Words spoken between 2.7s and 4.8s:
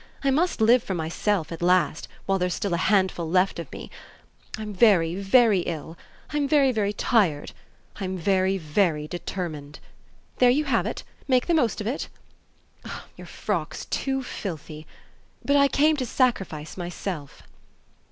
a handful left of me. I'm